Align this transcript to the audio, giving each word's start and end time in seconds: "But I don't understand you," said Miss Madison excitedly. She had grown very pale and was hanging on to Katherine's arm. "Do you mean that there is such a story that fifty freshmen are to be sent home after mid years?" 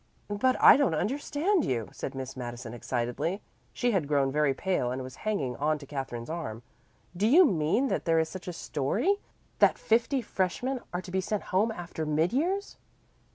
"But 0.39 0.59
I 0.59 0.77
don't 0.77 0.95
understand 0.95 1.63
you," 1.63 1.89
said 1.91 2.15
Miss 2.15 2.35
Madison 2.35 2.73
excitedly. 2.73 3.39
She 3.71 3.91
had 3.91 4.07
grown 4.07 4.31
very 4.31 4.51
pale 4.51 4.89
and 4.91 5.03
was 5.03 5.17
hanging 5.29 5.55
on 5.57 5.77
to 5.77 5.85
Katherine's 5.85 6.27
arm. 6.27 6.63
"Do 7.15 7.27
you 7.27 7.45
mean 7.45 7.87
that 7.89 8.05
there 8.05 8.17
is 8.17 8.27
such 8.27 8.47
a 8.47 8.53
story 8.53 9.17
that 9.59 9.77
fifty 9.77 10.23
freshmen 10.23 10.79
are 10.91 11.03
to 11.03 11.11
be 11.11 11.21
sent 11.21 11.43
home 11.53 11.71
after 11.71 12.03
mid 12.07 12.33
years?" 12.33 12.77